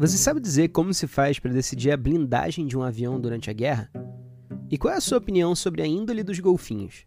Você 0.00 0.16
sabe 0.16 0.40
dizer 0.40 0.68
como 0.68 0.94
se 0.94 1.06
faz 1.06 1.38
para 1.38 1.52
decidir 1.52 1.90
a 1.90 1.96
blindagem 1.96 2.66
de 2.66 2.74
um 2.74 2.82
avião 2.82 3.20
durante 3.20 3.50
a 3.50 3.52
guerra? 3.52 3.90
E 4.70 4.78
qual 4.78 4.94
é 4.94 4.96
a 4.96 5.00
sua 5.00 5.18
opinião 5.18 5.54
sobre 5.54 5.82
a 5.82 5.86
índole 5.86 6.22
dos 6.22 6.40
golfinhos? 6.40 7.04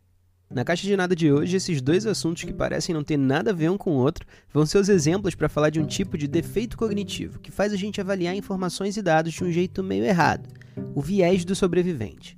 Na 0.47 0.63
caixa 0.63 0.85
de 0.85 0.95
nada 0.95 1.15
de 1.15 1.33
hoje, 1.33 1.57
esses 1.57 1.81
dois 1.81 2.05
assuntos 2.05 2.43
que 2.43 2.53
parecem 2.53 2.93
não 2.93 3.03
ter 3.03 3.17
nada 3.17 3.49
a 3.49 3.53
ver 3.53 3.71
um 3.71 3.79
com 3.79 3.93
o 3.93 3.99
outro 3.99 4.27
vão 4.53 4.63
ser 4.63 4.77
os 4.77 4.89
exemplos 4.89 5.33
para 5.33 5.49
falar 5.49 5.71
de 5.71 5.79
um 5.79 5.87
tipo 5.87 6.15
de 6.19 6.27
defeito 6.27 6.77
cognitivo 6.77 7.39
que 7.39 7.49
faz 7.49 7.73
a 7.73 7.75
gente 7.75 7.99
avaliar 7.99 8.35
informações 8.35 8.95
e 8.95 9.01
dados 9.01 9.33
de 9.33 9.43
um 9.43 9.51
jeito 9.51 9.81
meio 9.81 10.05
errado, 10.05 10.47
o 10.93 11.01
viés 11.01 11.43
do 11.43 11.55
sobrevivente. 11.55 12.37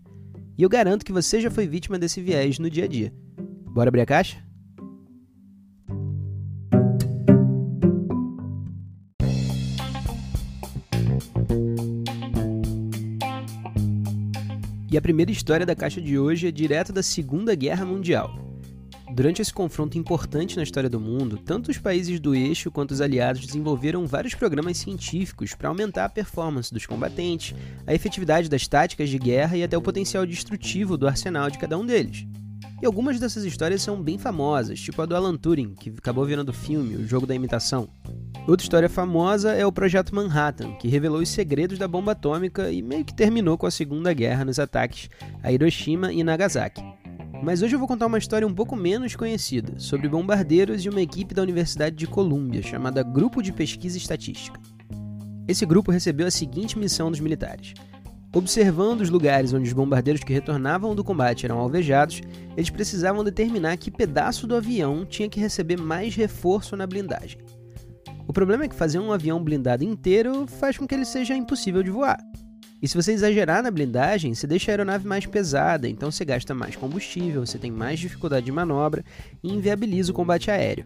E 0.58 0.64
eu 0.64 0.70
garanto 0.70 1.04
que 1.04 1.12
você 1.12 1.42
já 1.42 1.52
foi 1.52 1.68
vítima 1.68 2.00
desse 2.00 2.22
viés 2.22 2.60
no 2.60 2.70
dia 2.70 2.86
a 2.86 2.88
dia. 2.88 3.14
Bora 3.74 3.90
abrir 3.90 4.00
a 4.00 4.06
caixa? 4.06 4.38
E 14.96 14.98
a 14.98 15.02
primeira 15.02 15.30
história 15.30 15.66
da 15.66 15.76
caixa 15.76 16.00
de 16.00 16.18
hoje 16.18 16.48
é 16.48 16.52
direto 16.52 16.94
da 16.94 17.04
Segunda 17.04 17.54
Guerra 17.54 17.86
Mundial. 17.86 18.34
Durante 19.14 19.42
esse 19.42 19.52
confronto 19.52 19.98
importante 19.98 20.56
na 20.56 20.64
história 20.64 20.90
do 20.90 21.02
mundo, 21.02 21.38
tanto 21.38 21.70
os 21.70 21.78
países 21.78 22.18
do 22.18 22.34
eixo 22.34 22.72
quanto 22.72 22.92
os 22.92 23.02
aliados 23.02 23.46
desenvolveram 23.46 24.08
vários 24.08 24.36
programas 24.36 24.78
científicos 24.78 25.54
para 25.54 25.68
aumentar 25.68 26.06
a 26.06 26.10
performance 26.10 26.74
dos 26.74 26.86
combatentes, 26.86 27.54
a 27.86 27.94
efetividade 27.94 28.48
das 28.48 28.70
táticas 28.70 29.10
de 29.10 29.20
guerra 29.20 29.58
e 29.58 29.64
até 29.64 29.78
o 29.78 29.82
potencial 29.82 30.26
destrutivo 30.26 30.96
do 30.96 31.10
arsenal 31.10 31.50
de 31.50 31.58
cada 31.58 31.78
um 31.78 31.86
deles. 31.86 32.26
E 32.82 32.86
algumas 32.86 33.20
dessas 33.20 33.44
histórias 33.44 33.82
são 33.82 34.02
bem 34.02 34.18
famosas, 34.18 34.80
tipo 34.80 35.02
a 35.02 35.06
do 35.06 35.14
Alan 35.14 35.36
Turing, 35.36 35.74
que 35.76 35.90
acabou 35.90 36.24
virando 36.24 36.54
filme, 36.54 36.96
o 36.96 37.06
jogo 37.06 37.28
da 37.28 37.36
imitação. 37.36 37.90
Outra 38.48 38.64
história 38.64 38.88
famosa 38.88 39.54
é 39.54 39.66
o 39.66 39.72
Projeto 39.72 40.14
Manhattan, 40.14 40.74
que 40.74 40.88
revelou 40.88 41.20
os 41.20 41.30
segredos 41.30 41.80
da 41.80 41.88
bomba 41.88 42.12
atômica 42.12 42.72
e 42.72 42.80
meio 42.80 43.04
que 43.04 43.14
terminou 43.14 43.58
com 43.58 43.66
a 43.66 43.72
Segunda 43.72 44.14
Guerra 44.14 44.46
nos 44.46 44.60
ataques 44.60 45.10
a 45.42 45.52
Hiroshima 45.52 46.14
e 46.14 46.24
Nagasaki. 46.24 46.84
Mas 47.42 47.64
hoje 47.64 47.76
eu 47.76 47.80
vou 47.80 47.88
contar 47.88 48.06
uma 48.06 48.20
história 48.20 48.48
um 48.48 48.54
pouco 48.54 48.76
menos 48.76 49.16
conhecida, 49.16 49.80
sobre 49.80 50.08
bombardeiros 50.08 50.86
e 50.86 50.90
uma 50.90 51.02
equipe 51.02 51.34
da 51.34 51.42
Universidade 51.42 51.96
de 51.96 52.06
Colômbia, 52.06 52.62
chamada 52.62 53.02
Grupo 53.02 53.42
de 53.42 53.52
Pesquisa 53.52 53.98
Estatística. 53.98 54.60
Esse 55.48 55.66
grupo 55.66 55.92
recebeu 55.92 56.28
a 56.28 56.32
seguinte 56.32 56.78
missão 56.78 57.10
dos 57.10 57.20
militares. 57.20 57.74
Observando 58.32 59.02
os 59.02 59.10
lugares 59.10 59.54
onde 59.54 59.68
os 59.68 59.74
bombardeiros 59.74 60.24
que 60.24 60.34
retornavam 60.34 60.94
do 60.94 61.04
combate 61.04 61.46
eram 61.46 61.58
alvejados, 61.58 62.22
eles 62.56 62.70
precisavam 62.70 63.24
determinar 63.24 63.78
que 63.78 63.90
pedaço 63.90 64.46
do 64.46 64.56
avião 64.56 65.04
tinha 65.04 65.30
que 65.30 65.40
receber 65.40 65.78
mais 65.78 66.16
reforço 66.16 66.76
na 66.76 66.86
blindagem. 66.86 67.40
O 68.28 68.34
problema 68.34 68.66
é 68.66 68.68
que 68.68 68.76
fazer 68.76 69.00
um 69.00 69.12
avião 69.12 69.44
blindado 69.44 69.84
inteiro 69.84 70.48
faz 70.48 70.78
com 70.78 70.88
que 70.88 70.96
ele 70.96 71.06
seja 71.06 71.36
impossível 71.36 71.84
de 71.84 71.92
voar. 71.92 72.18
E 72.82 72.88
se 72.88 72.96
você 72.96 73.14
exagerar 73.14 73.64
na 73.64 73.72
blindagem, 73.72 74.34
você 74.34 74.46
deixa 74.46 74.70
a 74.70 74.74
aeronave 74.74 75.08
mais 75.08 75.26
pesada, 75.26 75.88
então 75.88 76.12
você 76.12 76.26
gasta 76.26 76.54
mais 76.54 76.76
combustível, 76.76 77.46
você 77.46 77.58
tem 77.58 77.72
mais 77.72 78.00
dificuldade 78.00 78.46
de 78.46 78.52
manobra 78.52 79.04
e 79.44 79.52
inviabiliza 79.52 80.12
o 80.12 80.16
combate 80.16 80.52
aéreo. 80.52 80.86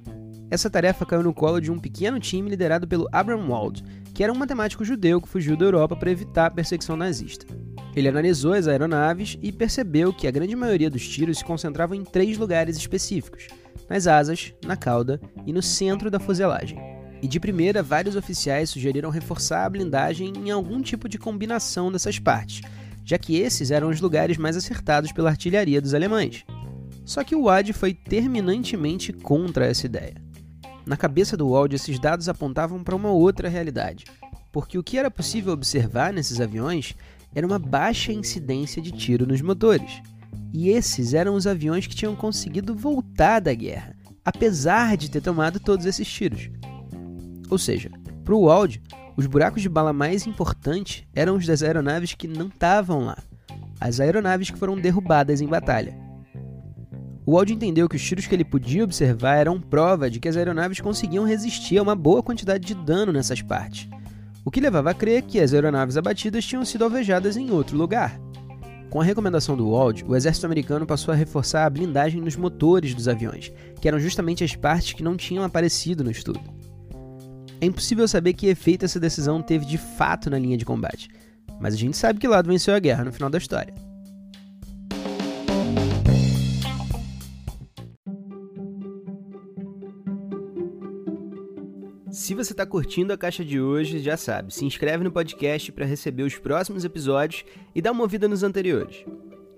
Essa 0.52 0.70
tarefa 0.70 1.06
caiu 1.06 1.24
no 1.24 1.34
colo 1.34 1.60
de 1.60 1.72
um 1.72 1.80
pequeno 1.80 2.20
time 2.20 2.50
liderado 2.50 2.88
pelo 2.88 3.08
Abraham 3.12 3.48
Wald, 3.50 3.84
que 4.14 4.24
era 4.24 4.34
um 4.34 4.38
matemático 4.38 4.84
judeu 4.84 5.22
que 5.22 5.28
fugiu 5.28 5.56
da 5.56 5.66
Europa 5.66 5.96
para 5.96 6.12
evitar 6.12 6.48
a 6.48 6.52
perseguição 6.52 6.96
nazista. 6.96 7.46
Ele 7.96 8.08
analisou 8.08 8.54
as 8.54 8.68
aeronaves 8.68 9.38
e 9.42 9.52
percebeu 9.52 10.14
que 10.14 10.28
a 10.28 10.32
grande 10.32 10.56
maioria 10.56 10.90
dos 10.90 11.08
tiros 11.08 11.40
se 11.40 11.46
concentravam 11.46 11.96
em 11.96 12.04
três 12.04 12.38
lugares 12.38 12.78
específicos: 12.78 13.48
nas 13.90 14.08
asas, 14.08 14.54
na 14.66 14.76
cauda 14.76 15.20
e 15.46 15.54
no 15.54 15.62
centro 15.62 16.10
da 16.10 16.20
fuselagem. 16.20 16.99
E 17.22 17.28
de 17.28 17.40
primeira, 17.40 17.84
vários 17.84 18.16
oficiais 18.16 18.70
sugeriram 18.70 19.10
reforçar 19.10 19.66
a 19.66 19.70
blindagem 19.70 20.34
em 20.36 20.52
algum 20.52 20.82
tipo 20.82 21.10
de 21.10 21.18
combinação 21.18 21.92
dessas 21.92 22.18
partes, 22.18 22.62
já 23.04 23.18
que 23.18 23.38
esses 23.38 23.72
eram 23.72 23.90
os 23.90 24.00
lugares 24.00 24.38
mais 24.38 24.56
acertados 24.56 25.12
pela 25.12 25.30
artilharia 25.30 25.82
dos 25.82 25.94
alemães. 25.94 26.46
Só 27.04 27.24
que 27.24 27.36
o 27.36 27.44
Wad 27.44 27.74
foi 27.74 27.94
terminantemente 27.94 29.12
contra 29.12 29.66
essa 29.66 29.86
ideia. 29.86 30.16
Na 30.86 30.96
cabeça 30.96 31.36
do 31.36 31.50
Wald, 31.50 31.76
esses 31.76 32.00
dados 32.00 32.30
apontavam 32.30 32.84
para 32.84 32.96
uma 32.96 33.12
outra 33.12 33.50
realidade, 33.50 34.06
porque 34.52 34.78
o 34.78 34.84
que 34.84 34.98
era 34.98 35.12
possível 35.12 35.54
observar 35.54 36.14
nesses 36.14 36.40
aviões 36.40 36.96
era 37.36 37.46
uma 37.46 37.60
baixa 37.60 38.12
incidência 38.12 38.82
de 38.82 38.92
tiro 38.92 39.28
nos 39.28 39.42
motores. 39.42 40.02
E 40.54 40.70
esses 40.70 41.14
eram 41.14 41.36
os 41.36 41.46
aviões 41.46 41.86
que 41.86 41.96
tinham 41.96 42.16
conseguido 42.16 42.74
voltar 42.74 43.40
da 43.40 43.54
guerra, 43.54 43.96
apesar 44.26 44.98
de 44.98 45.12
ter 45.12 45.22
tomado 45.22 45.60
todos 45.60 45.86
esses 45.86 46.08
tiros. 46.08 46.50
Ou 47.50 47.58
seja, 47.58 47.90
para 48.24 48.36
o 48.36 48.44
Wald, 48.44 48.82
os 49.18 49.26
buracos 49.26 49.62
de 49.62 49.70
bala 49.70 49.92
mais 49.92 50.28
importantes 50.28 51.04
eram 51.16 51.36
os 51.36 51.46
das 51.46 51.64
aeronaves 51.64 52.14
que 52.14 52.28
não 52.28 52.48
estavam 52.48 53.06
lá, 53.06 53.18
as 53.80 54.00
aeronaves 54.00 54.50
que 54.50 54.58
foram 54.58 54.80
derrubadas 54.80 55.42
em 55.42 55.48
batalha. 55.48 55.98
O 57.26 57.34
Wald 57.34 57.52
entendeu 57.52 57.90
que 57.90 57.96
os 57.96 58.04
tiros 58.04 58.26
que 58.28 58.36
ele 58.36 58.46
podia 58.46 58.84
observar 58.84 59.36
eram 59.36 59.60
prova 59.60 60.10
de 60.10 60.20
que 60.20 60.28
as 60.28 60.38
aeronaves 60.38 60.80
conseguiam 60.80 61.26
resistir 61.26 61.78
a 61.78 61.84
uma 61.84 61.96
boa 61.96 62.24
quantidade 62.24 62.66
de 62.66 62.74
dano 62.74 63.12
nessas 63.12 63.42
partes, 63.42 63.90
o 64.46 64.50
que 64.50 64.62
levava 64.62 64.92
a 64.92 64.94
crer 64.94 65.24
que 65.24 65.40
as 65.40 65.54
aeronaves 65.54 65.98
abatidas 65.98 66.46
tinham 66.46 66.66
sido 66.66 66.84
alvejadas 66.84 67.36
em 67.36 67.52
outro 67.52 67.78
lugar. 67.78 68.20
Com 68.90 69.00
a 69.00 69.04
recomendação 69.04 69.56
do 69.56 69.70
Wald, 69.70 70.04
o 70.08 70.16
exército 70.16 70.48
americano 70.48 70.86
passou 70.86 71.14
a 71.14 71.18
reforçar 71.18 71.66
a 71.66 71.70
blindagem 71.70 72.20
nos 72.20 72.36
motores 72.36 72.96
dos 72.96 73.08
aviões, 73.08 73.52
que 73.80 73.88
eram 73.88 74.00
justamente 74.00 74.44
as 74.44 74.56
partes 74.56 74.94
que 74.94 75.04
não 75.04 75.16
tinham 75.16 75.44
aparecido 75.44 76.04
no 76.04 76.10
estudo. 76.10 76.40
É 77.62 77.66
impossível 77.66 78.08
saber 78.08 78.34
que 78.34 78.48
efeito 78.48 78.86
essa 78.86 79.00
decisão 79.00 79.42
teve 79.42 79.66
de 79.66 79.78
fato 79.78 80.30
na 80.30 80.40
linha 80.40 80.58
de 80.58 80.64
combate, 80.64 81.10
mas 81.60 81.74
a 81.74 81.78
gente 81.78 81.98
sabe 81.98 82.18
que 82.18 82.28
lado 82.28 82.48
venceu 82.48 82.74
a 82.74 82.80
guerra 82.80 83.04
no 83.04 83.12
final 83.12 83.30
da 83.30 83.38
história. 83.38 83.74
Se 92.10 92.34
você 92.34 92.54
está 92.54 92.66
curtindo 92.66 93.12
a 93.12 93.18
caixa 93.18 93.44
de 93.44 93.60
hoje, 93.60 94.00
já 94.00 94.16
sabe, 94.16 94.54
se 94.54 94.64
inscreve 94.64 95.04
no 95.04 95.12
podcast 95.12 95.72
para 95.72 95.86
receber 95.86 96.24
os 96.24 96.38
próximos 96.38 96.86
episódios 96.86 97.44
e 97.76 97.82
dá 97.82 97.92
uma 97.92 98.04
ouvida 98.04 98.28
nos 98.28 98.42
anteriores. 98.42 99.04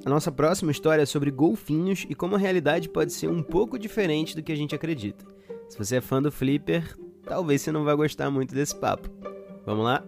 A 0.03 0.09
nossa 0.09 0.31
próxima 0.31 0.71
história 0.71 1.03
é 1.03 1.05
sobre 1.05 1.29
golfinhos 1.29 2.07
e 2.09 2.15
como 2.15 2.35
a 2.35 2.39
realidade 2.39 2.89
pode 2.89 3.13
ser 3.13 3.29
um 3.29 3.43
pouco 3.43 3.77
diferente 3.77 4.35
do 4.35 4.41
que 4.41 4.51
a 4.51 4.55
gente 4.55 4.73
acredita. 4.73 5.23
Se 5.69 5.77
você 5.77 5.97
é 5.97 6.01
fã 6.01 6.21
do 6.21 6.31
Flipper, 6.31 6.97
talvez 7.25 7.61
você 7.61 7.71
não 7.71 7.83
vá 7.83 7.95
gostar 7.95 8.29
muito 8.29 8.53
desse 8.53 8.75
papo. 8.75 9.09
Vamos 9.65 9.85
lá? 9.85 10.03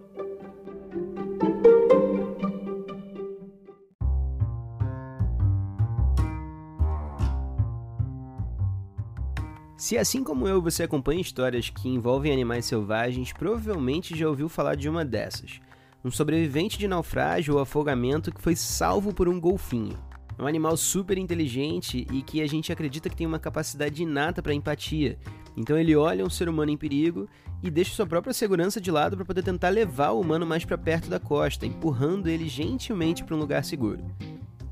Se 9.84 9.98
assim 9.98 10.24
como 10.24 10.48
eu 10.48 10.62
você 10.62 10.82
acompanha 10.82 11.20
histórias 11.20 11.68
que 11.68 11.90
envolvem 11.90 12.32
animais 12.32 12.64
selvagens, 12.64 13.34
provavelmente 13.34 14.16
já 14.16 14.26
ouviu 14.26 14.48
falar 14.48 14.76
de 14.76 14.88
uma 14.88 15.04
dessas. 15.04 15.60
Um 16.02 16.10
sobrevivente 16.10 16.78
de 16.78 16.88
naufrágio 16.88 17.56
ou 17.56 17.60
afogamento 17.60 18.32
que 18.32 18.40
foi 18.40 18.56
salvo 18.56 19.12
por 19.12 19.28
um 19.28 19.38
golfinho. 19.38 19.98
É 20.38 20.42
um 20.42 20.46
animal 20.46 20.74
super 20.78 21.18
inteligente 21.18 22.06
e 22.10 22.22
que 22.22 22.40
a 22.40 22.46
gente 22.46 22.72
acredita 22.72 23.10
que 23.10 23.16
tem 23.16 23.26
uma 23.26 23.38
capacidade 23.38 24.02
inata 24.02 24.42
para 24.42 24.54
empatia. 24.54 25.18
Então 25.56 25.78
ele 25.78 25.94
olha 25.94 26.24
um 26.24 26.30
ser 26.30 26.48
humano 26.48 26.70
em 26.70 26.76
perigo 26.76 27.28
e 27.62 27.70
deixa 27.70 27.94
sua 27.94 28.06
própria 28.06 28.34
segurança 28.34 28.80
de 28.80 28.90
lado 28.90 29.16
para 29.16 29.24
poder 29.24 29.42
tentar 29.42 29.68
levar 29.68 30.10
o 30.10 30.20
humano 30.20 30.46
mais 30.46 30.64
para 30.64 30.76
perto 30.76 31.08
da 31.08 31.20
costa, 31.20 31.64
empurrando 31.64 32.28
ele 32.28 32.48
gentilmente 32.48 33.24
para 33.24 33.34
um 33.34 33.38
lugar 33.38 33.64
seguro. 33.64 34.04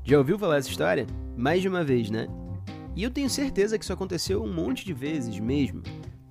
Já 0.03 0.17
ouviu 0.17 0.37
falar 0.37 0.57
essa 0.57 0.69
história? 0.69 1.07
Mais 1.37 1.61
de 1.61 1.67
uma 1.67 1.83
vez, 1.83 2.09
né? 2.09 2.27
E 2.95 3.01
eu 3.01 3.09
tenho 3.09 3.29
certeza 3.29 3.77
que 3.77 3.83
isso 3.83 3.93
aconteceu 3.93 4.43
um 4.43 4.53
monte 4.53 4.85
de 4.85 4.93
vezes 4.93 5.39
mesmo. 5.39 5.81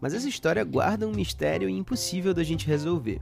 Mas 0.01 0.15
essa 0.15 0.29
história 0.29 0.63
guarda 0.65 1.07
um 1.07 1.13
mistério 1.13 1.69
impossível 1.69 2.35
da 2.35 2.45
gente 2.45 2.67
resolver. 2.67 3.21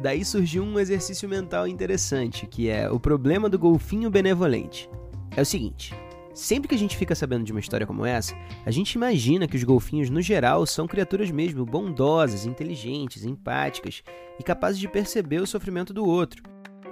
Daí 0.00 0.24
surgiu 0.24 0.62
um 0.62 0.78
exercício 0.78 1.28
mental 1.28 1.66
interessante, 1.66 2.46
que 2.46 2.68
é 2.68 2.90
o 2.90 3.00
problema 3.00 3.48
do 3.48 3.58
golfinho 3.58 4.10
benevolente. 4.10 4.90
É 5.34 5.40
o 5.40 5.46
seguinte: 5.46 5.94
sempre 6.36 6.68
que 6.68 6.74
a 6.74 6.78
gente 6.78 6.98
fica 6.98 7.14
sabendo 7.14 7.44
de 7.44 7.50
uma 7.50 7.60
história 7.60 7.86
como 7.86 8.04
essa, 8.04 8.36
a 8.66 8.70
gente 8.70 8.92
imagina 8.92 9.48
que 9.48 9.56
os 9.56 9.64
golfinhos, 9.64 10.10
no 10.10 10.20
geral, 10.20 10.66
são 10.66 10.86
criaturas 10.86 11.30
mesmo 11.30 11.64
bondosas, 11.64 12.44
inteligentes, 12.44 13.24
empáticas 13.24 14.02
e 14.38 14.42
capazes 14.42 14.78
de 14.78 14.86
perceber 14.86 15.40
o 15.40 15.46
sofrimento 15.46 15.94
do 15.94 16.04
outro. 16.04 16.42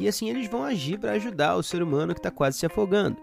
E 0.01 0.09
assim 0.09 0.31
eles 0.31 0.49
vão 0.49 0.65
agir 0.65 0.99
para 0.99 1.13
ajudar 1.13 1.57
o 1.57 1.63
ser 1.63 1.83
humano 1.83 2.15
que 2.15 2.21
está 2.21 2.31
quase 2.31 2.59
se 2.59 2.65
afogando. 2.65 3.19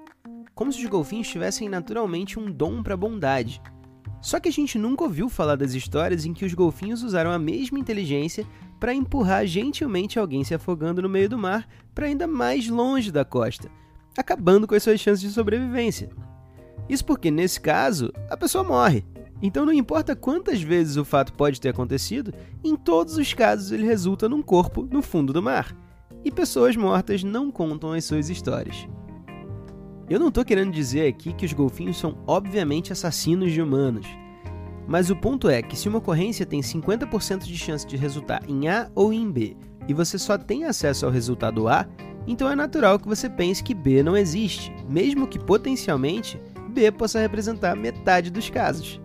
Como 0.53 0.71
se 0.71 0.83
os 0.83 0.89
golfinhos 0.89 1.27
tivessem 1.27 1.67
naturalmente 1.67 2.37
um 2.37 2.51
dom 2.51 2.83
para 2.83 2.95
bondade. 2.95 3.59
Só 4.21 4.39
que 4.39 4.47
a 4.47 4.53
gente 4.53 4.77
nunca 4.77 5.03
ouviu 5.03 5.27
falar 5.27 5.55
das 5.55 5.73
histórias 5.73 6.23
em 6.23 6.33
que 6.33 6.45
os 6.45 6.53
golfinhos 6.53 7.01
usaram 7.01 7.31
a 7.31 7.39
mesma 7.39 7.79
inteligência 7.79 8.45
para 8.79 8.93
empurrar 8.93 9.47
gentilmente 9.47 10.19
alguém 10.19 10.43
se 10.43 10.53
afogando 10.53 11.01
no 11.01 11.09
meio 11.09 11.27
do 11.27 11.37
mar 11.37 11.67
para 11.95 12.05
ainda 12.05 12.27
mais 12.27 12.69
longe 12.69 13.11
da 13.11 13.25
costa 13.25 13.71
acabando 14.17 14.67
com 14.67 14.75
as 14.75 14.83
suas 14.83 14.99
chances 14.99 15.21
de 15.21 15.29
sobrevivência. 15.29 16.09
Isso 16.89 17.05
porque, 17.05 17.31
nesse 17.31 17.59
caso, 17.59 18.11
a 18.29 18.35
pessoa 18.35 18.63
morre. 18.63 19.05
Então 19.41 19.65
não 19.65 19.73
importa 19.73 20.15
quantas 20.15 20.61
vezes 20.61 20.97
o 20.97 21.05
fato 21.05 21.33
pode 21.33 21.59
ter 21.59 21.69
acontecido, 21.69 22.33
em 22.63 22.75
todos 22.75 23.17
os 23.17 23.33
casos 23.33 23.71
ele 23.71 23.85
resulta 23.85 24.29
num 24.29 24.41
corpo 24.41 24.87
no 24.91 25.01
fundo 25.01 25.33
do 25.33 25.41
mar. 25.41 25.75
E 26.23 26.31
pessoas 26.31 26.75
mortas 26.75 27.23
não 27.23 27.49
contam 27.49 27.93
as 27.93 28.05
suas 28.05 28.29
histórias. 28.29 28.87
Eu 30.07 30.19
não 30.19 30.27
estou 30.27 30.45
querendo 30.45 30.71
dizer 30.71 31.07
aqui 31.07 31.33
que 31.33 31.45
os 31.45 31.53
golfinhos 31.53 31.97
são 31.97 32.17
obviamente 32.27 32.91
assassinos 32.91 33.51
de 33.51 33.61
humanos. 33.61 34.05
Mas 34.87 35.09
o 35.09 35.15
ponto 35.15 35.49
é 35.49 35.61
que 35.61 35.75
se 35.75 35.87
uma 35.87 35.99
ocorrência 35.99 36.45
tem 36.45 36.59
50% 36.59 37.45
de 37.45 37.57
chance 37.57 37.87
de 37.87 37.95
resultar 37.95 38.41
em 38.47 38.67
A 38.67 38.91
ou 38.93 39.13
em 39.13 39.31
B, 39.31 39.55
e 39.87 39.93
você 39.93 40.19
só 40.19 40.37
tem 40.37 40.65
acesso 40.65 41.05
ao 41.05 41.11
resultado 41.11 41.67
A, 41.67 41.87
então 42.27 42.49
é 42.49 42.55
natural 42.55 42.99
que 42.99 43.07
você 43.07 43.29
pense 43.29 43.63
que 43.63 43.73
B 43.73 44.03
não 44.03 44.15
existe, 44.15 44.71
mesmo 44.87 45.27
que 45.27 45.39
potencialmente 45.39 46.39
B 46.69 46.91
possa 46.91 47.19
representar 47.19 47.75
metade 47.75 48.31
dos 48.31 48.49
casos. 48.49 48.99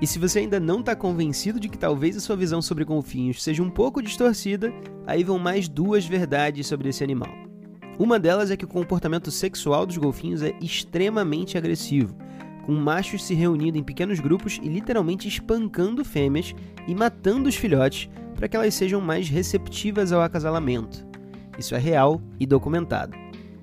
E 0.00 0.06
se 0.06 0.18
você 0.18 0.40
ainda 0.40 0.60
não 0.60 0.80
está 0.80 0.94
convencido 0.94 1.58
de 1.58 1.68
que 1.68 1.78
talvez 1.78 2.16
a 2.16 2.20
sua 2.20 2.36
visão 2.36 2.60
sobre 2.60 2.84
golfinhos 2.84 3.42
seja 3.42 3.62
um 3.62 3.70
pouco 3.70 4.02
distorcida, 4.02 4.72
aí 5.06 5.24
vão 5.24 5.38
mais 5.38 5.68
duas 5.68 6.04
verdades 6.04 6.66
sobre 6.66 6.90
esse 6.90 7.02
animal. 7.02 7.32
Uma 7.98 8.18
delas 8.18 8.50
é 8.50 8.56
que 8.56 8.64
o 8.64 8.68
comportamento 8.68 9.30
sexual 9.30 9.86
dos 9.86 9.96
golfinhos 9.96 10.42
é 10.42 10.54
extremamente 10.60 11.56
agressivo, 11.56 12.14
com 12.66 12.72
machos 12.72 13.24
se 13.24 13.32
reunindo 13.32 13.78
em 13.78 13.82
pequenos 13.82 14.20
grupos 14.20 14.60
e 14.62 14.68
literalmente 14.68 15.28
espancando 15.28 16.04
fêmeas 16.04 16.54
e 16.86 16.94
matando 16.94 17.48
os 17.48 17.54
filhotes 17.54 18.10
para 18.34 18.48
que 18.48 18.56
elas 18.56 18.74
sejam 18.74 19.00
mais 19.00 19.30
receptivas 19.30 20.12
ao 20.12 20.20
acasalamento. 20.20 21.05
Isso 21.58 21.74
é 21.74 21.78
real 21.78 22.20
e 22.38 22.46
documentado. 22.46 23.16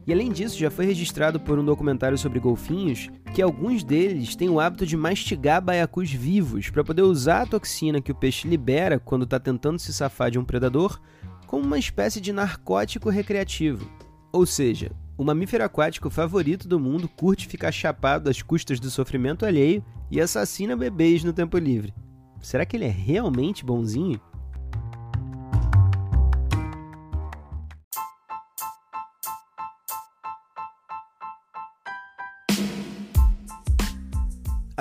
E 0.05 0.11
além 0.11 0.31
disso, 0.31 0.59
já 0.59 0.69
foi 0.69 0.85
registrado 0.85 1.39
por 1.39 1.57
um 1.57 1.63
documentário 1.63 2.17
sobre 2.17 2.39
golfinhos 2.39 3.09
que 3.33 3.41
alguns 3.41 3.83
deles 3.83 4.35
têm 4.35 4.49
o 4.49 4.59
hábito 4.59 4.85
de 4.85 4.97
mastigar 4.97 5.61
baiacus 5.61 6.11
vivos 6.11 6.69
para 6.69 6.83
poder 6.83 7.03
usar 7.03 7.43
a 7.43 7.45
toxina 7.45 8.01
que 8.01 8.11
o 8.11 8.15
peixe 8.15 8.47
libera 8.47 8.99
quando 8.99 9.23
está 9.23 9.39
tentando 9.39 9.79
se 9.79 9.93
safar 9.93 10.29
de 10.29 10.37
um 10.37 10.43
predador 10.43 10.99
como 11.47 11.63
uma 11.63 11.79
espécie 11.79 12.19
de 12.19 12.33
narcótico 12.33 13.09
recreativo. 13.09 13.89
Ou 14.31 14.45
seja, 14.45 14.91
o 15.17 15.23
mamífero 15.23 15.63
aquático 15.63 16.09
favorito 16.09 16.67
do 16.67 16.79
mundo 16.79 17.07
curte 17.07 17.47
ficar 17.47 17.71
chapado 17.71 18.29
às 18.29 18.41
custas 18.41 18.79
do 18.79 18.89
sofrimento 18.89 19.45
alheio 19.45 19.83
e 20.11 20.19
assassina 20.19 20.75
bebês 20.75 21.23
no 21.23 21.31
tempo 21.31 21.57
livre. 21.57 21.93
Será 22.41 22.65
que 22.65 22.75
ele 22.75 22.85
é 22.85 22.89
realmente 22.89 23.63
bonzinho? 23.63 24.19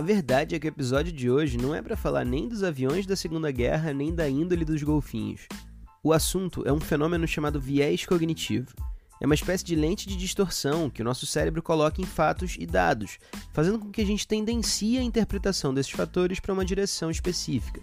A 0.02 0.04
verdade 0.04 0.56
é 0.56 0.58
que 0.58 0.66
o 0.66 0.69
episódio 0.69 1.12
de 1.12 1.31
hoje 1.31 1.56
não 1.56 1.72
é 1.72 1.81
para 1.81 1.96
falar 1.96 2.25
nem 2.25 2.49
dos 2.49 2.64
aviões 2.64 3.06
da 3.06 3.14
Segunda 3.14 3.52
Guerra, 3.52 3.93
nem 3.93 4.12
da 4.12 4.28
índole 4.28 4.64
dos 4.64 4.82
golfinhos. 4.82 5.43
O 6.02 6.12
assunto 6.12 6.66
é 6.66 6.72
um 6.72 6.81
fenômeno 6.81 7.25
chamado 7.25 7.60
viés 7.60 8.04
cognitivo. 8.04 8.75
É 9.20 9.26
uma 9.26 9.37
espécie 9.37 9.64
de 9.64 9.76
lente 9.76 10.08
de 10.08 10.16
distorção 10.16 10.90
que 10.90 11.02
o 11.02 11.04
nosso 11.04 11.25
cérebro 11.25 11.62
coloca 11.62 12.02
em 12.02 12.04
fatos 12.04 12.56
e 12.58 12.66
dados, 12.66 13.19
fazendo 13.52 13.78
com 13.78 13.93
que 13.93 14.00
a 14.00 14.04
gente 14.04 14.26
tendencie 14.26 14.99
a 14.99 15.02
interpretação 15.02 15.72
desses 15.72 15.93
fatores 15.93 16.40
para 16.40 16.52
uma 16.52 16.64
direção 16.64 17.08
específica. 17.08 17.81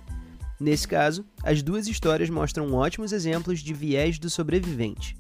Nesse 0.60 0.90
caso, 0.90 1.24
as 1.42 1.62
duas 1.62 1.88
histórias 1.88 2.30
mostram 2.30 2.74
ótimos 2.74 3.14
exemplos 3.14 3.62
de 3.62 3.74
viés 3.74 4.20
do 4.20 4.30
sobrevivente. 4.30 5.16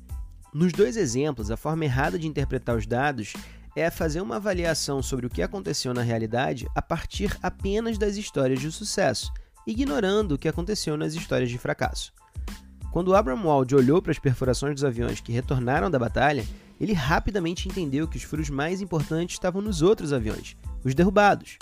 Nos 0.54 0.74
dois 0.74 0.98
exemplos, 0.98 1.50
a 1.50 1.56
forma 1.56 1.86
errada 1.86 2.20
de 2.20 2.28
interpretar 2.28 2.76
os 2.76 2.86
dados 2.86 3.32
é 3.76 3.90
fazer 3.90 4.22
uma 4.22 4.38
avaliação 4.38 5.02
sobre 5.02 5.26
o 5.26 5.30
que 5.30 5.42
aconteceu 5.42 5.94
na 5.94 6.02
realidade 6.02 6.68
a 6.76 6.82
partir 6.82 7.38
apenas 7.42 7.98
das 7.98 8.18
histórias 8.18 8.60
de 8.60 8.72
sucesso, 8.72 9.32
ignorando 9.66 10.34
o 10.34 10.38
que 10.38 10.48
aconteceu 10.48 10.98
nas 10.98 11.14
histórias 11.14 11.50
de 11.50 11.58
fracasso. 11.58 12.12
Quando 12.92 13.16
Abraham 13.16 13.44
Wald 13.44 13.76
olhou 13.76 14.02
para 14.02 14.12
as 14.12 14.20
perfurações 14.20 14.74
dos 14.74 14.84
aviões 14.84 15.22
que 15.22 15.32
retornaram 15.32 15.92
da 15.92 16.00
batalha, 16.00 16.46
ele 16.80 16.94
rapidamente 16.94 17.68
entendeu 17.68 18.08
que 18.08 18.18
os 18.18 18.24
furos 18.24 18.50
mais 18.50 18.82
importantes 18.82 19.36
estavam 19.36 19.62
nos 19.62 19.82
outros 19.82 20.12
aviões, 20.12 20.56
os 20.84 20.96
derrubados. 20.96 21.58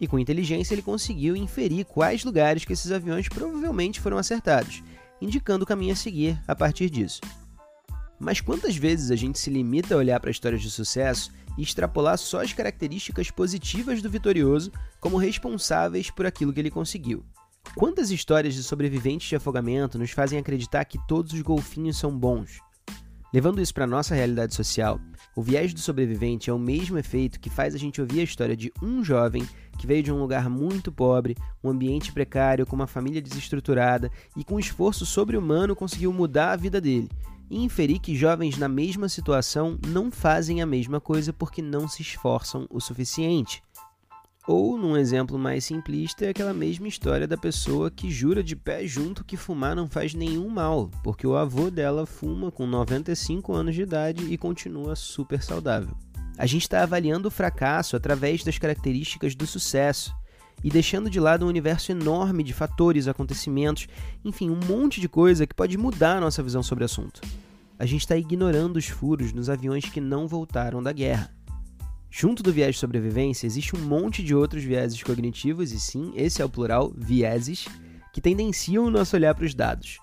E 0.00 0.06
com 0.06 0.18
inteligência 0.18 0.74
ele 0.74 0.82
conseguiu 0.82 1.34
inferir 1.34 1.84
quais 1.84 2.24
lugares 2.24 2.64
que 2.64 2.72
esses 2.72 2.92
aviões 2.92 3.28
provavelmente 3.28 4.00
foram 4.00 4.18
acertados, 4.18 4.82
indicando 5.20 5.64
o 5.64 5.66
caminho 5.66 5.92
a 5.92 5.96
seguir 5.96 6.38
a 6.46 6.54
partir 6.54 6.90
disso. 6.90 7.20
Mas 8.18 8.40
quantas 8.40 8.76
vezes 8.76 9.10
a 9.10 9.16
gente 9.16 9.38
se 9.38 9.48
limita 9.48 9.94
a 9.94 9.98
olhar 9.98 10.18
para 10.18 10.30
histórias 10.30 10.60
de 10.60 10.70
sucesso 10.70 11.32
e 11.56 11.62
extrapolar 11.62 12.18
só 12.18 12.42
as 12.42 12.52
características 12.52 13.30
positivas 13.30 14.02
do 14.02 14.10
vitorioso 14.10 14.72
como 15.00 15.16
responsáveis 15.16 16.10
por 16.10 16.26
aquilo 16.26 16.52
que 16.52 16.58
ele 16.58 16.70
conseguiu? 16.70 17.24
Quantas 17.76 18.10
histórias 18.10 18.54
de 18.54 18.62
sobreviventes 18.62 19.28
de 19.28 19.36
afogamento 19.36 19.98
nos 19.98 20.10
fazem 20.10 20.38
acreditar 20.38 20.84
que 20.84 20.98
todos 21.06 21.32
os 21.32 21.42
golfinhos 21.42 21.96
são 21.96 22.16
bons? 22.16 22.58
Levando 23.32 23.60
isso 23.60 23.74
para 23.74 23.86
nossa 23.86 24.14
realidade 24.14 24.54
social, 24.54 24.98
o 25.36 25.42
viés 25.42 25.74
do 25.74 25.80
sobrevivente 25.80 26.48
é 26.48 26.52
o 26.52 26.58
mesmo 26.58 26.98
efeito 26.98 27.38
que 27.38 27.50
faz 27.50 27.74
a 27.74 27.78
gente 27.78 28.00
ouvir 28.00 28.20
a 28.20 28.24
história 28.24 28.56
de 28.56 28.72
um 28.82 29.04
jovem 29.04 29.46
que 29.78 29.86
veio 29.86 30.02
de 30.02 30.10
um 30.10 30.18
lugar 30.18 30.48
muito 30.48 30.90
pobre, 30.90 31.36
um 31.62 31.68
ambiente 31.68 32.10
precário, 32.10 32.66
com 32.66 32.74
uma 32.74 32.86
família 32.86 33.20
desestruturada 33.20 34.10
e 34.34 34.42
com 34.42 34.54
um 34.54 34.58
esforço 34.58 35.04
sobre-humano 35.04 35.76
conseguiu 35.76 36.12
mudar 36.12 36.52
a 36.52 36.56
vida 36.56 36.80
dele 36.80 37.08
e 37.50 37.62
inferir 37.62 37.98
que 38.00 38.16
jovens 38.16 38.56
na 38.58 38.68
mesma 38.68 39.08
situação 39.08 39.78
não 39.86 40.10
fazem 40.10 40.60
a 40.60 40.66
mesma 40.66 41.00
coisa 41.00 41.32
porque 41.32 41.62
não 41.62 41.88
se 41.88 42.02
esforçam 42.02 42.66
o 42.70 42.80
suficiente. 42.80 43.62
Ou, 44.46 44.78
num 44.78 44.96
exemplo 44.96 45.38
mais 45.38 45.66
simplista, 45.66 46.24
é 46.24 46.30
aquela 46.30 46.54
mesma 46.54 46.88
história 46.88 47.28
da 47.28 47.36
pessoa 47.36 47.90
que 47.90 48.10
jura 48.10 48.42
de 48.42 48.56
pé 48.56 48.86
junto 48.86 49.22
que 49.22 49.36
fumar 49.36 49.76
não 49.76 49.86
faz 49.86 50.14
nenhum 50.14 50.48
mal, 50.48 50.90
porque 51.04 51.26
o 51.26 51.36
avô 51.36 51.70
dela 51.70 52.06
fuma 52.06 52.50
com 52.50 52.66
95 52.66 53.52
anos 53.52 53.74
de 53.74 53.82
idade 53.82 54.24
e 54.32 54.38
continua 54.38 54.96
super 54.96 55.42
saudável. 55.42 55.94
A 56.38 56.46
gente 56.46 56.62
está 56.62 56.82
avaliando 56.82 57.28
o 57.28 57.30
fracasso 57.30 57.94
através 57.94 58.42
das 58.42 58.56
características 58.56 59.34
do 59.34 59.46
sucesso 59.46 60.14
e 60.62 60.70
deixando 60.70 61.08
de 61.08 61.20
lado 61.20 61.44
um 61.44 61.48
universo 61.48 61.92
enorme 61.92 62.42
de 62.42 62.52
fatores, 62.52 63.08
acontecimentos, 63.08 63.86
enfim, 64.24 64.50
um 64.50 64.58
monte 64.66 65.00
de 65.00 65.08
coisa 65.08 65.46
que 65.46 65.54
pode 65.54 65.78
mudar 65.78 66.16
a 66.16 66.20
nossa 66.20 66.42
visão 66.42 66.62
sobre 66.62 66.84
o 66.84 66.86
assunto. 66.86 67.20
A 67.78 67.86
gente 67.86 68.00
está 68.00 68.16
ignorando 68.16 68.76
os 68.76 68.88
furos 68.88 69.32
nos 69.32 69.48
aviões 69.48 69.84
que 69.84 70.00
não 70.00 70.26
voltaram 70.26 70.82
da 70.82 70.92
guerra. 70.92 71.32
Junto 72.10 72.42
do 72.42 72.52
viés 72.52 72.74
de 72.74 72.80
sobrevivência, 72.80 73.46
existe 73.46 73.76
um 73.76 73.80
monte 73.80 74.22
de 74.22 74.34
outros 74.34 74.64
vieses 74.64 75.02
cognitivos, 75.02 75.72
e 75.72 75.78
sim, 75.78 76.12
esse 76.16 76.42
é 76.42 76.44
o 76.44 76.48
plural, 76.48 76.92
vieses, 76.96 77.66
que 78.12 78.20
tendenciam 78.20 78.86
o 78.86 78.90
nosso 78.90 79.14
olhar 79.14 79.34
para 79.34 79.44
os 79.44 79.54
dados. 79.54 79.98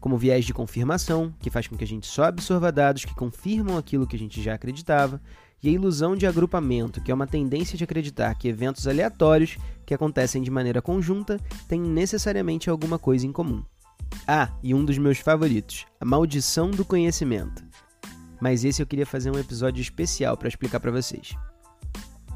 Como 0.00 0.14
o 0.14 0.18
viés 0.18 0.44
de 0.44 0.54
confirmação, 0.54 1.34
que 1.40 1.50
faz 1.50 1.66
com 1.66 1.76
que 1.76 1.84
a 1.84 1.86
gente 1.86 2.06
só 2.06 2.24
absorva 2.24 2.70
dados 2.70 3.04
que 3.04 3.14
confirmam 3.14 3.76
aquilo 3.76 4.06
que 4.06 4.16
a 4.16 4.18
gente 4.18 4.40
já 4.40 4.54
acreditava, 4.54 5.20
e 5.62 5.68
a 5.68 5.72
ilusão 5.72 6.16
de 6.16 6.26
agrupamento, 6.26 7.00
que 7.00 7.10
é 7.10 7.14
uma 7.14 7.26
tendência 7.26 7.76
de 7.76 7.84
acreditar 7.84 8.34
que 8.34 8.48
eventos 8.48 8.86
aleatórios 8.86 9.56
que 9.84 9.94
acontecem 9.94 10.42
de 10.42 10.50
maneira 10.50 10.80
conjunta 10.80 11.38
têm 11.66 11.80
necessariamente 11.80 12.70
alguma 12.70 12.98
coisa 12.98 13.26
em 13.26 13.32
comum. 13.32 13.62
Ah, 14.26 14.50
e 14.62 14.74
um 14.74 14.84
dos 14.84 14.98
meus 14.98 15.18
favoritos, 15.18 15.86
a 16.00 16.04
maldição 16.04 16.70
do 16.70 16.84
conhecimento. 16.84 17.64
Mas 18.40 18.64
esse 18.64 18.80
eu 18.80 18.86
queria 18.86 19.06
fazer 19.06 19.30
um 19.30 19.38
episódio 19.38 19.80
especial 19.80 20.36
para 20.36 20.48
explicar 20.48 20.80
para 20.80 20.92
vocês. 20.92 21.34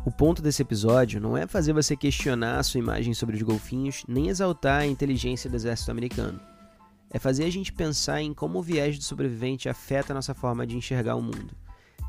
O 0.05 0.11
ponto 0.11 0.43
desse 0.43 0.63
episódio 0.63 1.21
não 1.21 1.37
é 1.37 1.47
fazer 1.47 1.73
você 1.73 1.97
questionar 1.97 2.59
a 2.59 2.63
sua 2.65 2.81
imagem 2.81 3.15
sobre 3.15 3.37
os 3.37 3.43
golfinhos, 3.43 4.05
nem 4.09 4.29
exaltar 4.29 4.81
a 4.81 4.87
inteligência 4.87 5.49
do 5.49 5.55
exército 5.55 5.93
americano. 5.93 6.41
É 7.09 7.21
fazer 7.21 7.45
a 7.45 7.51
gente 7.51 7.73
pensar 7.73 8.21
em 8.21 8.35
como 8.35 8.59
o 8.59 8.63
viés 8.63 8.99
do 8.99 9.05
sobrevivente 9.05 9.69
afeta 9.69 10.13
a 10.13 10.15
nossa 10.15 10.35
forma 10.35 10.67
de 10.67 10.77
enxergar 10.77 11.15
o 11.15 11.23
mundo. 11.23 11.55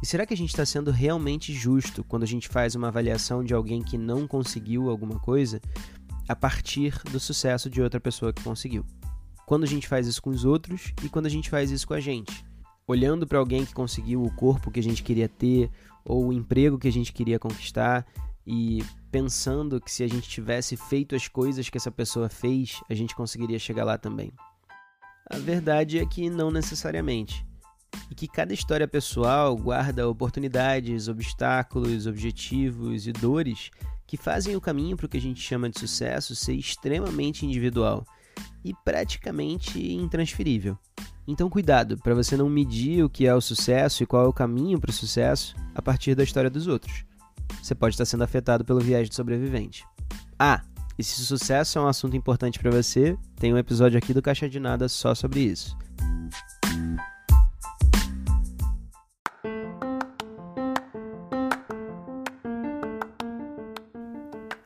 E 0.04 0.06
será 0.06 0.26
que 0.26 0.34
a 0.34 0.38
gente 0.38 0.50
está 0.50 0.66
sendo 0.66 0.92
realmente 0.92 1.54
justo 1.54 2.04
quando 2.04 2.24
a 2.24 2.28
gente 2.28 2.50
faz 2.50 2.76
uma 2.76 2.90
avaliação 2.90 3.42
de 3.42 3.54
alguém 3.54 3.82
que 3.82 3.98
não 3.98 4.28
conseguiu 4.28 4.90
alguma 4.90 5.18
coisa 5.18 5.62
a 6.28 6.36
partir 6.36 7.02
do 7.10 7.20
sucesso 7.22 7.70
de 7.70 7.82
outra 7.82 8.02
pessoa 8.02 8.34
que 8.34 8.44
conseguiu? 8.44 8.86
Quando 9.46 9.64
a 9.64 9.68
gente 9.68 9.88
faz 9.88 10.06
isso 10.06 10.22
com 10.22 10.30
os 10.30 10.44
outros 10.44 10.94
e 11.04 11.08
quando 11.08 11.28
a 11.28 11.30
gente 11.30 11.50
faz 11.50 11.72
isso 11.72 11.88
com 11.88 11.94
a 11.94 12.02
gente. 12.02 12.46
Olhando 12.86 13.26
para 13.26 13.40
alguém 13.40 13.66
que 13.66 13.74
conseguiu 13.74 14.22
o 14.22 14.36
corpo 14.36 14.70
que 14.70 14.80
a 14.82 14.84
gente 14.84 15.02
queria 15.02 15.30
ter 15.30 15.72
ou 16.04 16.28
o 16.28 16.34
emprego 16.34 16.78
que 16.78 16.88
a 16.90 16.92
gente 16.92 17.14
queria 17.14 17.40
conquistar 17.40 18.06
e 18.46 18.84
pensando 19.10 19.80
que 19.80 19.90
se 19.90 20.04
a 20.04 20.08
gente 20.08 20.28
tivesse 20.28 20.76
feito 20.76 21.16
as 21.16 21.30
coisas 21.30 21.70
que 21.70 21.78
essa 21.78 21.92
pessoa 21.92 22.28
fez, 22.28 22.82
a 22.90 22.94
gente 22.94 23.16
conseguiria 23.16 23.58
chegar 23.58 23.86
lá 23.86 23.98
também. 23.98 24.34
A 25.30 25.38
verdade 25.38 25.98
é 25.98 26.06
que 26.06 26.30
não 26.30 26.52
necessariamente 26.52 27.46
e 28.10 28.16
que 28.16 28.28
cada 28.28 28.54
história 28.54 28.88
pessoal 28.88 29.56
guarda 29.56 30.10
oportunidades, 30.10 31.08
obstáculos, 31.08 32.08
objetivos 32.08 33.08
e 33.08 33.12
dores 33.12 33.72
que 34.06 34.18
fazem 34.18 34.56
o 34.56 34.62
caminho 34.62 34.96
para 34.96 35.06
o 35.06 35.10
que 35.10 35.18
a 35.18 35.22
gente 35.22 35.42
chama 35.42 35.70
de 35.70 35.80
sucesso 35.80 36.36
ser 36.36 36.54
extremamente 36.54 37.46
individual 37.46 38.06
e 38.64 38.74
praticamente 38.86 39.80
intransferível. 39.94 40.78
Então, 41.28 41.50
cuidado 41.50 41.98
para 41.98 42.14
você 42.14 42.36
não 42.36 42.50
medir 42.50 43.04
o 43.04 43.10
que 43.10 43.26
é 43.26 43.34
o 43.34 43.42
sucesso 43.42 44.04
e 44.04 44.06
qual 44.06 44.26
é 44.26 44.28
o 44.28 44.34
caminho 44.34 44.80
para 44.80 44.90
o 44.90 44.94
sucesso 44.94 45.56
a 45.74 45.82
partir 45.82 46.16
da 46.16 46.24
história 46.24 46.50
dos 46.50 46.68
outros. 46.68 47.06
Você 47.62 47.74
pode 47.74 47.96
estar 47.96 48.06
sendo 48.06 48.24
afetado 48.24 48.66
pelo 48.66 48.80
viés 48.80 49.10
de 49.10 49.16
sobrevivente. 49.16 49.86
Ah, 50.38 50.62
e 50.98 51.04
se 51.04 51.22
sucesso 51.22 51.80
é 51.80 51.82
um 51.82 51.88
assunto 51.88 52.16
importante 52.16 52.60
para 52.60 52.70
você, 52.70 53.18
tem 53.38 53.54
um 53.54 53.58
episódio 53.58 53.98
aqui 53.98 54.14
do 54.14 54.22
Caixa 54.22 54.50
de 54.50 54.60
Nada 54.60 54.90
só 54.90 55.16
sobre 55.16 55.40
isso. 55.40 55.78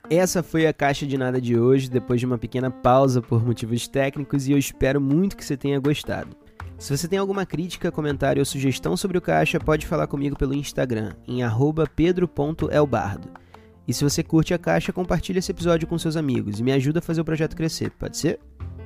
Essa 0.10 0.42
foi 0.42 0.66
a 0.66 0.72
caixa 0.72 1.06
de 1.06 1.18
nada 1.18 1.42
de 1.42 1.60
hoje, 1.60 1.90
depois 1.90 2.22
de 2.22 2.26
uma 2.26 2.38
pequena 2.38 2.72
pausa 2.72 3.22
por 3.22 3.46
motivos 3.46 3.90
técnicos, 3.90 4.48
e 4.48 4.54
eu 4.54 4.58
espero 4.58 5.02
muito 5.02 5.36
que 5.36 5.44
você 5.44 5.58
tenha 5.58 5.78
gostado. 5.82 6.30
Se 6.78 6.96
você 6.96 7.10
tem 7.10 7.20
alguma 7.20 7.46
crítica, 7.46 7.92
comentário 7.92 8.40
ou 8.40 8.46
sugestão 8.46 8.96
sobre 8.96 9.18
o 9.18 9.22
caixa, 9.22 9.60
pode 9.60 9.86
falar 9.86 10.08
comigo 10.08 10.38
pelo 10.38 10.54
Instagram, 10.54 11.14
em 11.28 11.40
pedro.elbardo. 11.94 13.28
E 13.86 13.94
se 13.94 14.02
você 14.02 14.24
curte 14.24 14.54
a 14.54 14.58
caixa, 14.58 14.94
compartilhe 14.94 15.40
esse 15.40 15.52
episódio 15.52 15.88
com 15.88 15.98
seus 15.98 16.16
amigos 16.16 16.58
e 16.58 16.64
me 16.64 16.72
ajuda 16.72 17.00
a 17.00 17.02
fazer 17.02 17.20
o 17.20 17.26
projeto 17.26 17.58
crescer, 17.58 17.92
pode 17.92 18.18
ser? 18.18 18.40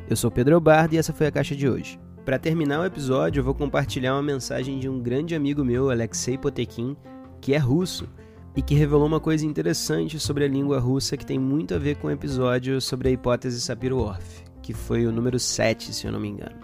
Eu 0.10 0.16
sou 0.16 0.32
Pedro 0.32 0.56
Elbardo 0.56 0.96
e 0.96 0.98
essa 0.98 1.14
foi 1.14 1.28
a 1.28 1.32
caixa 1.32 1.56
de 1.56 1.70
hoje. 1.70 2.00
Para 2.26 2.40
terminar 2.40 2.80
o 2.80 2.86
episódio, 2.86 3.42
eu 3.42 3.44
vou 3.44 3.54
compartilhar 3.54 4.16
uma 4.16 4.24
mensagem 4.24 4.80
de 4.80 4.90
um 4.90 5.00
grande 5.00 5.36
amigo 5.36 5.64
meu, 5.64 5.92
Alexei 5.92 6.36
Potekin, 6.36 6.98
que 7.40 7.54
é 7.54 7.58
russo 7.60 8.10
e 8.56 8.62
que 8.62 8.76
revelou 8.76 9.06
uma 9.06 9.20
coisa 9.20 9.46
interessante 9.46 10.20
sobre 10.20 10.44
a 10.44 10.48
língua 10.48 10.80
russa 10.80 11.16
que 11.16 11.26
tem 11.26 11.40
muito 11.40 11.74
a 11.74 11.78
ver 11.78 11.96
com 11.96 12.08
o 12.08 12.12
episódio 12.12 12.82
sobre 12.82 13.10
a 13.10 13.12
hipótese 13.12 13.62
Sapir-Whorf, 13.62 14.44
que 14.62 14.74
foi 14.74 15.06
o 15.06 15.12
número 15.12 15.40
7, 15.40 15.94
se 15.94 16.06
eu 16.06 16.12
não 16.12 16.20
me 16.20 16.30
engano. 16.30 16.56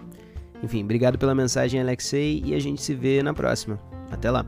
Enfim, 0.62 0.82
obrigado 0.84 1.18
pela 1.18 1.34
mensagem, 1.34 1.80
Alexei, 1.80 2.42
e 2.44 2.54
a 2.54 2.58
gente 2.58 2.82
se 2.82 2.94
vê 2.94 3.22
na 3.22 3.32
próxima. 3.32 3.78
Até 4.10 4.30
lá! 4.30 4.44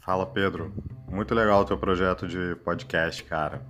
Fala, 0.00 0.24
Pedro. 0.24 0.72
Muito 1.10 1.34
legal 1.34 1.60
o 1.60 1.64
teu 1.64 1.76
projeto 1.76 2.26
de 2.26 2.56
podcast, 2.64 3.22
cara. 3.24 3.62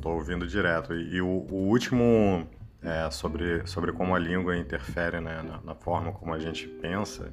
Tô 0.00 0.10
ouvindo 0.10 0.46
direto. 0.46 0.92
E, 0.92 1.20
o, 1.20 1.46
o 1.48 1.68
último 1.68 2.46
é, 2.82 3.10
sobre, 3.10 3.66
sobre 3.66 3.92
como 3.92 4.14
a 4.14 4.18
língua 4.18 4.56
interfere 4.56 5.20
né, 5.20 5.42
na, 5.42 5.60
na, 5.60 5.74
forma 5.74 6.12
como 6.12 6.32
a 6.32 6.38
gente 6.38 6.66
pensa, 6.66 7.32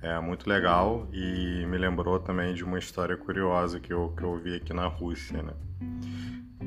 é 0.00 0.18
muito 0.20 0.48
legal 0.48 1.08
e 1.12 1.64
me 1.66 1.78
lembrou 1.78 2.18
também 2.18 2.54
de 2.54 2.64
uma 2.64 2.78
história 2.78 3.16
curiosa 3.16 3.78
que 3.78 3.92
eu, 3.92 4.12
que 4.16 4.22
eu 4.22 4.30
ouvi 4.30 4.56
aqui 4.56 4.72
na 4.72 4.86
Rússia, 4.86 5.42
né? 5.42 5.52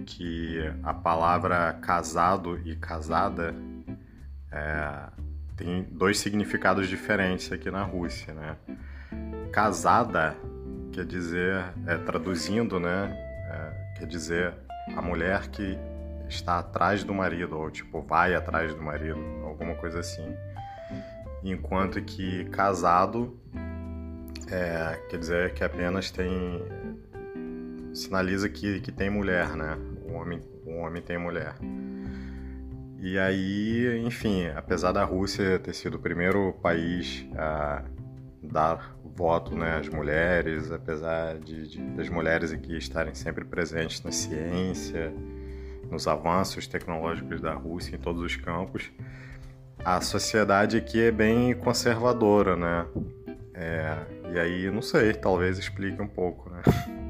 que 0.06 0.60
a 0.84 0.94
palavra 0.94 1.74
casado 1.82 2.60
e 2.64 2.76
casada 2.76 3.56
é, 4.52 5.10
tem 5.56 5.84
dois 5.84 6.20
significados 6.20 6.88
diferentes 6.88 7.52
aqui 7.52 7.72
na 7.72 7.84
Rússia, 7.84 8.34
né? 8.34 8.58
Casada 9.52 10.36
quer 10.96 11.06
dizer, 11.06 11.74
é, 11.86 11.98
traduzindo, 11.98 12.80
né, 12.80 13.12
é, 13.52 14.00
quer 14.00 14.08
dizer 14.08 14.54
a 14.96 15.02
mulher 15.02 15.48
que 15.50 15.78
está 16.28 16.60
atrás 16.60 17.04
do 17.04 17.14
marido, 17.14 17.58
ou 17.58 17.70
tipo, 17.70 18.02
vai 18.02 18.36
atrás 18.36 18.74
do 18.74 18.82
marido, 18.82 19.20
alguma 19.44 19.76
coisa 19.76 20.00
assim. 20.00 20.36
Enquanto 21.44 22.02
que 22.02 22.46
casado 22.46 23.40
é, 24.52 25.00
quer 25.10 25.18
dizer 25.18 25.54
que 25.54 25.64
apenas 25.64 26.12
tem. 26.12 26.64
sinaliza 27.94 28.50
que, 28.50 28.80
que 28.82 28.92
tem 28.92 29.10
mulher, 29.10 29.56
né? 29.56 29.78
O 30.08 30.14
homem, 30.14 30.42
o 30.66 30.76
homem 30.78 31.02
tem 31.02 31.18
mulher. 31.18 31.56
E 33.00 33.20
aí, 33.20 34.02
enfim, 34.06 34.48
apesar 34.48 34.92
da 34.92 35.04
Rússia 35.04 35.60
ter 35.60 35.74
sido 35.74 35.96
o 35.96 36.00
primeiro 36.00 36.54
país 36.62 37.28
a 37.38 37.84
dar 38.42 38.96
voto 39.04 39.56
né, 39.56 39.78
às 39.78 39.90
mulheres, 39.90 40.72
apesar 40.72 41.38
de, 41.40 41.68
de 41.68 41.82
das 41.82 42.10
mulheres 42.10 42.52
aqui 42.52 42.78
estarem 42.78 43.14
sempre 43.14 43.46
presentes 43.46 44.02
na 44.04 44.12
ciência, 44.12 45.14
nos 45.90 46.08
avanços 46.08 46.68
tecnológicos 46.68 47.42
da 47.42 47.54
Rússia 47.54 47.96
em 47.96 48.00
todos 48.00 48.22
os 48.22 48.36
campos, 48.36 48.92
a 49.84 50.02
sociedade 50.02 50.78
aqui 50.78 51.02
é 51.02 51.12
bem 51.12 51.54
conservadora, 51.54 52.56
né? 52.56 52.86
É, 53.54 53.98
e 54.34 54.40
aí, 54.40 54.72
não 54.72 54.82
sei, 54.82 55.14
talvez 55.14 55.58
explique 55.58 56.02
um 56.02 56.08
pouco, 56.08 56.50
né? 56.50 56.62